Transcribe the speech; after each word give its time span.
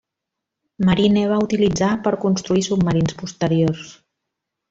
Marine 0.87 1.25
va 1.31 1.37
utilitzar 1.43 1.91
per 2.07 2.15
construir 2.25 2.65
submarins 2.69 3.17
posteriors. 3.23 3.85